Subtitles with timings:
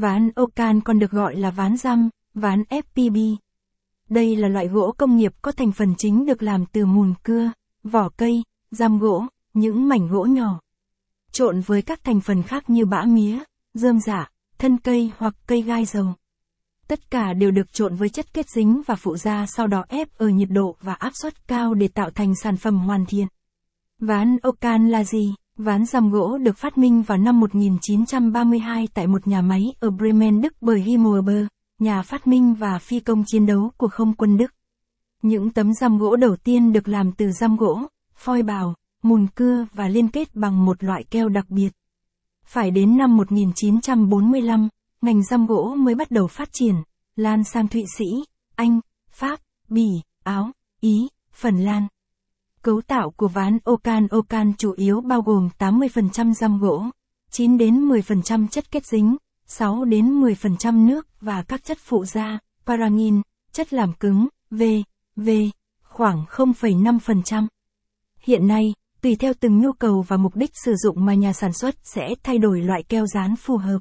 [0.00, 3.36] Ván Ocan còn được gọi là ván răm, ván FPB.
[4.08, 7.52] Đây là loại gỗ công nghiệp có thành phần chính được làm từ mùn cưa,
[7.82, 10.60] vỏ cây, răm gỗ, những mảnh gỗ nhỏ.
[11.32, 13.38] Trộn với các thành phần khác như bã mía,
[13.74, 16.14] rơm dạ, thân cây hoặc cây gai dầu.
[16.88, 20.08] Tất cả đều được trộn với chất kết dính và phụ gia sau đó ép
[20.18, 23.26] ở nhiệt độ và áp suất cao để tạo thành sản phẩm hoàn thiện.
[23.98, 25.34] Ván Ocan là gì?
[25.60, 30.40] Ván răm gỗ được phát minh vào năm 1932 tại một nhà máy ở Bremen,
[30.40, 31.46] Đức bởi Himmler,
[31.78, 34.54] nhà phát minh và phi công chiến đấu của không quân Đức.
[35.22, 37.80] Những tấm răm gỗ đầu tiên được làm từ răm gỗ,
[38.14, 41.70] phoi bào, mùn cưa và liên kết bằng một loại keo đặc biệt.
[42.44, 44.68] Phải đến năm 1945,
[45.02, 46.74] ngành răm gỗ mới bắt đầu phát triển,
[47.16, 48.06] lan sang Thụy Sĩ,
[48.56, 48.80] Anh,
[49.10, 49.88] Pháp, Bỉ,
[50.24, 51.86] Áo, Ý, Phần Lan.
[52.64, 56.84] Cấu tạo của ván Ocan Ocan chủ yếu bao gồm 80% răm gỗ,
[57.30, 62.38] 9 đến 10% chất kết dính, 6 đến 10% nước và các chất phụ gia,
[62.66, 64.62] parangin, chất làm cứng, V,
[65.16, 65.28] V,
[65.82, 67.46] khoảng 0,5%.
[68.20, 71.52] Hiện nay, tùy theo từng nhu cầu và mục đích sử dụng mà nhà sản
[71.52, 73.78] xuất sẽ thay đổi loại keo dán phù hợp.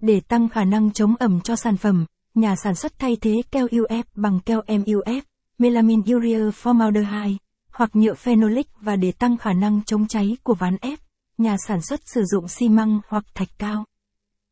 [0.00, 3.66] Để tăng khả năng chống ẩm cho sản phẩm, nhà sản xuất thay thế keo
[3.66, 5.20] UF bằng keo MUF,
[5.58, 7.36] melamine urea formaldehyde,
[7.78, 10.98] hoặc nhựa phenolic và để tăng khả năng chống cháy của ván ép,
[11.38, 13.84] nhà sản xuất sử dụng xi măng hoặc thạch cao.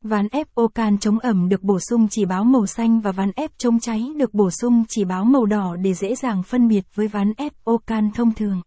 [0.05, 3.51] Ván ép Ocan chống ẩm được bổ sung chỉ báo màu xanh và ván ép
[3.59, 7.09] chống cháy được bổ sung chỉ báo màu đỏ để dễ dàng phân biệt với
[7.09, 8.63] ván ép Ocan thông thường.